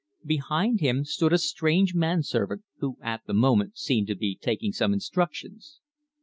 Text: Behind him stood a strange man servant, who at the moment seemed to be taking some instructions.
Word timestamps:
Behind 0.25 0.79
him 0.79 1.05
stood 1.05 1.31
a 1.31 1.37
strange 1.37 1.93
man 1.93 2.23
servant, 2.23 2.63
who 2.79 2.97
at 3.03 3.21
the 3.27 3.35
moment 3.35 3.77
seemed 3.77 4.07
to 4.07 4.15
be 4.15 4.33
taking 4.35 4.71
some 4.71 4.93
instructions. 4.93 5.79